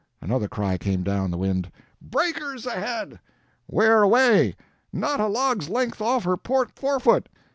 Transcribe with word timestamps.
Another 0.19 0.47
cry 0.47 0.79
came 0.79 1.03
down 1.03 1.29
the 1.29 1.37
wind: 1.37 1.71
"Breakers 2.01 2.65
ahead!" 2.65 3.19
"Where 3.67 4.01
away?" 4.01 4.55
"Not 4.91 5.19
a 5.19 5.27
log's 5.27 5.69
length 5.69 6.01
off 6.01 6.23
her 6.23 6.37
port 6.37 6.71
fore 6.71 6.99
foot!" 6.99 7.29